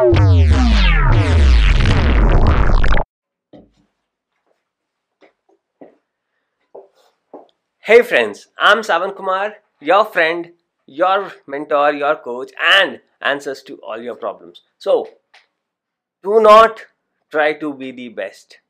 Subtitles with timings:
[0.00, 0.06] Hey
[8.00, 10.52] friends, I'm Savan Kumar, your friend,
[10.86, 14.62] your mentor, your coach, and answers to all your problems.
[14.78, 15.06] So,
[16.22, 16.86] do not
[17.30, 18.60] try to be the best.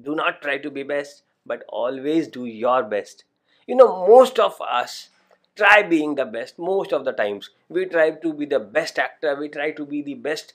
[0.00, 3.24] Do not try to be best, but always do your best.
[3.66, 5.08] You know, most of us
[5.56, 7.50] try being the best most of the times.
[7.68, 10.54] We try to be the best actor, we try to be the best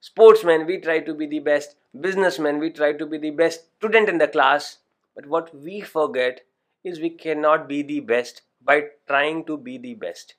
[0.00, 4.08] sportsman, we try to be the best businessman, we try to be the best student
[4.08, 4.78] in the class.
[5.14, 6.42] But what we forget
[6.84, 10.34] is we cannot be the best by trying to be the best.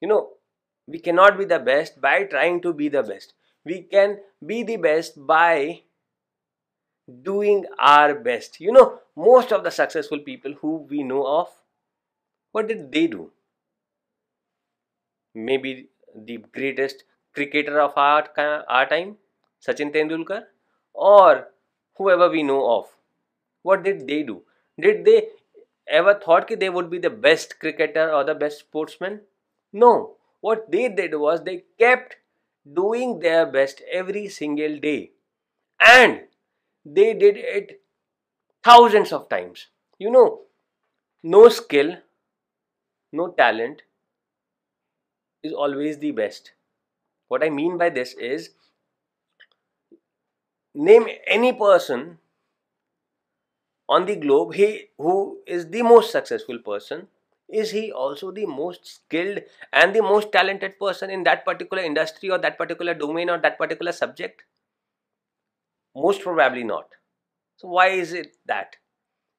[0.00, 0.30] You know,
[0.86, 3.34] we cannot be the best by trying to be the best.
[3.64, 5.82] We can be the best by
[7.22, 8.60] doing our best.
[8.60, 11.48] You know, most of the successful people who we know of,
[12.52, 13.32] what did they do?
[15.34, 17.04] Maybe the greatest
[17.34, 18.28] cricketer of our,
[18.68, 19.16] our time,
[19.64, 20.44] Sachin Tendulkar,
[20.92, 21.48] or
[21.96, 22.86] whoever we know of.
[23.62, 24.42] What did they do?
[24.80, 25.28] Did they
[25.88, 29.22] ever thought that they would be the best cricketer or the best sportsman?
[29.72, 30.16] No.
[30.40, 32.16] What they did was they kept
[32.72, 35.12] doing their best every single day.
[35.80, 36.22] And
[36.84, 37.82] they did it
[38.64, 39.68] thousands of times.
[39.98, 40.42] You know,
[41.22, 41.96] no skill,
[43.12, 43.82] no talent
[45.42, 46.52] is always the best.
[47.28, 48.50] What I mean by this is
[50.74, 52.18] name any person
[53.90, 57.08] on the globe he who is the most successful person.
[57.48, 59.40] Is he also the most skilled
[59.72, 63.58] and the most talented person in that particular industry or that particular domain or that
[63.58, 64.44] particular subject?
[65.94, 66.88] Most probably not.
[67.56, 68.76] So why is it that?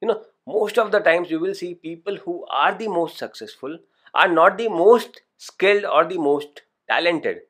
[0.01, 3.77] You know most of the times you will see people who are the most successful
[4.13, 7.41] are not the most skilled or the most talented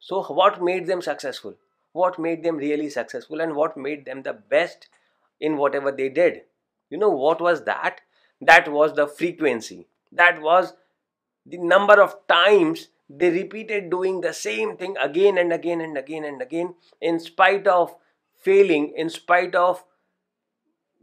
[0.00, 1.54] so what made them successful
[1.92, 4.88] what made them really successful and what made them the best
[5.40, 6.42] in whatever they did.
[6.90, 8.00] You know what was that?
[8.40, 9.88] That was the frequency.
[10.12, 10.74] That was
[11.44, 16.24] the number of times they repeated doing the same thing again and again and again
[16.24, 17.94] and again in spite of
[18.36, 19.84] failing, in spite of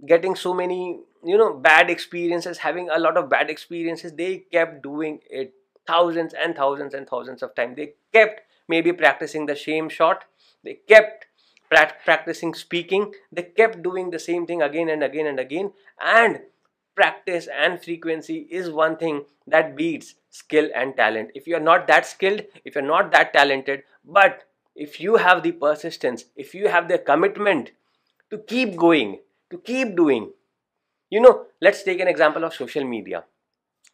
[0.05, 4.83] getting so many you know bad experiences having a lot of bad experiences they kept
[4.83, 5.53] doing it
[5.87, 7.75] thousands and thousands and thousands of times.
[7.75, 10.25] They kept maybe practicing the same shot.
[10.63, 11.27] They kept
[11.69, 13.13] practicing speaking.
[13.31, 15.73] They kept doing the same thing again and again and again.
[16.01, 16.41] And
[16.95, 21.31] practice and frequency is one thing that beats skill and talent.
[21.35, 24.43] If you are not that skilled if you're not that talented but
[24.75, 27.71] if you have the persistence if you have the commitment
[28.29, 29.19] to keep going
[29.55, 30.31] to keep doing.
[31.09, 33.23] You know let's take an example of social media.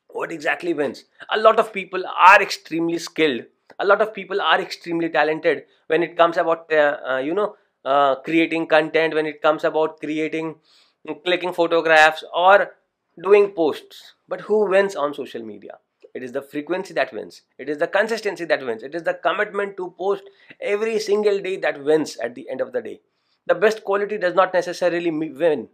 [0.10, 1.06] What exactly wins?
[1.32, 3.46] A lot of people are extremely skilled.
[3.80, 7.56] A lot of people are extremely talented when it comes about uh, uh, you know
[7.86, 10.56] uh, creating content when it comes about creating
[11.26, 12.74] clicking photographs or
[13.24, 14.14] doing posts.
[14.28, 15.78] But who wins on social media?
[16.14, 17.44] It is the frequency that wins.
[17.58, 18.84] It is the consistency that wins.
[18.84, 20.24] It is the commitment to post
[20.60, 23.02] every single day that wins at the end of the day
[23.48, 25.68] the best quality does not necessarily win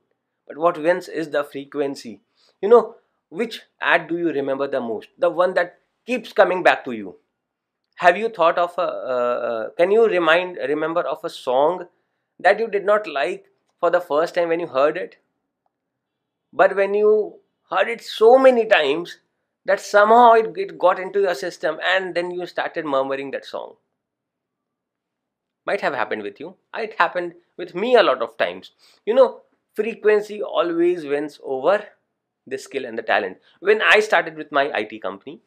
[0.47, 2.22] but what wins is the frequency
[2.61, 2.95] you know
[3.29, 7.16] which ad do you remember the most the one that keeps coming back to you
[7.97, 11.88] have you thought of a uh, can you remind remember of a song
[12.39, 13.45] that you did not like
[13.79, 15.17] for the first time when you heard it.
[16.51, 17.39] But when you
[17.69, 19.19] heard it so many times
[19.66, 23.75] that somehow it, it got into your system and then you started murmuring that song.
[25.67, 26.55] Might have happened with you.
[26.75, 28.72] It happened with me a lot of times.
[29.05, 29.41] You know,
[29.75, 31.85] frequency always wins over
[32.47, 33.38] the skill and the talent.
[33.59, 35.41] When I started with my IT company,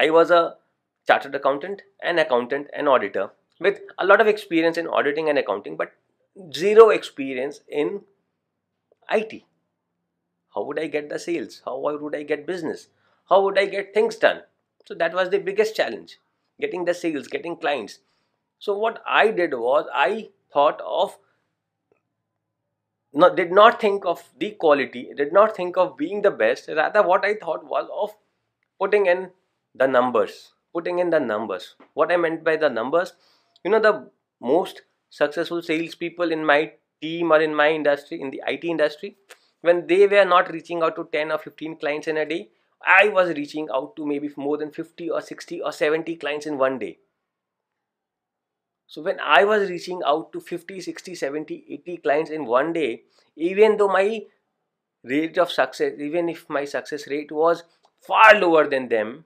[0.00, 0.56] I was a
[1.06, 3.30] chartered accountant, an accountant, an auditor
[3.60, 5.92] with a lot of experience in auditing and accounting, but
[6.52, 8.02] zero experience in
[9.10, 9.42] IT.
[10.54, 11.62] How would I get the sales?
[11.64, 12.88] How would I get business?
[13.28, 14.42] How would I get things done?
[14.84, 16.18] So that was the biggest challenge
[16.60, 18.00] getting the sales, getting clients.
[18.64, 21.18] So what I did was I thought of
[23.36, 26.68] did not think of the quality, did not think of being the best.
[26.68, 28.14] Rather, what I thought was of
[28.78, 29.30] putting in
[29.74, 31.74] the numbers, putting in the numbers.
[31.94, 33.14] What I meant by the numbers,
[33.64, 34.08] you know the
[34.40, 39.16] most successful salespeople in my team or in my industry in the IT industry
[39.62, 42.48] when they were not reaching out to 10 or 15 clients in a day
[42.86, 46.58] I was reaching out to maybe more than 50 or 60 or 70 clients in
[46.58, 46.98] one day
[48.92, 53.02] so when I was reaching out to 50 60 70 80 clients in one day
[53.36, 54.06] even though my
[55.12, 57.62] rate of success even if my success rate was
[58.06, 59.24] far lower than them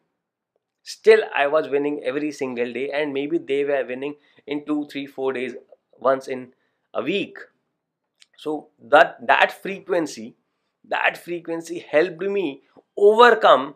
[0.82, 4.14] still i was winning every single day and maybe they were winning
[4.46, 5.54] in two three four days
[5.98, 6.52] once in
[6.94, 7.38] a week.
[8.38, 10.36] So that that frequency
[10.88, 12.62] that frequency helped me
[12.96, 13.74] overcome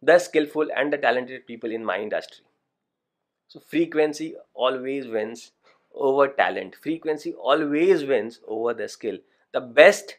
[0.00, 2.44] the skillful and the talented people in my industry
[3.50, 5.50] so frequency always wins
[5.92, 6.76] over talent.
[6.76, 9.18] Frequency always wins over the skill.
[9.52, 10.18] The best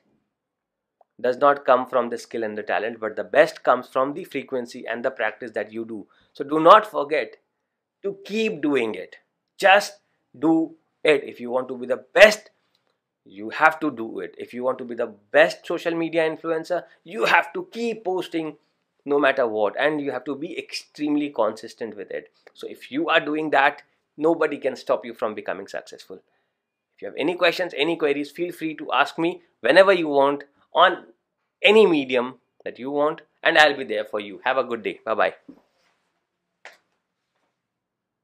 [1.21, 4.25] does not come from the skill and the talent but the best comes from the
[4.25, 6.05] frequency and the practice that you do.
[6.33, 7.37] So do not forget
[8.03, 9.15] to keep doing it.
[9.57, 9.99] Just
[10.37, 11.23] do it.
[11.23, 12.49] If you want to be the best
[13.23, 14.35] you have to do it.
[14.37, 18.57] If you want to be the best social media influencer you have to keep posting
[19.05, 22.31] no matter what and you have to be extremely consistent with it.
[22.53, 23.83] So if you are doing that
[24.17, 26.17] nobody can stop you from becoming successful.
[26.95, 30.43] If you have any questions any queries feel free to ask me whenever you want
[30.73, 31.05] on
[31.61, 34.41] any medium that you want and i'll be there for you.
[34.43, 34.99] Have a good day.
[35.05, 35.33] Bye bye